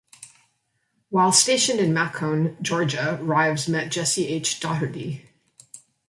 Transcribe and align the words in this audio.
While 1.11 1.31
stationed 1.31 1.79
in 1.79 1.93
Macon, 1.93 2.57
Georgia, 2.59 3.19
Rives 3.21 3.67
met 3.67 3.91
Jessie 3.91 4.29
H. 4.29 4.59
Daugherty. 4.59 5.29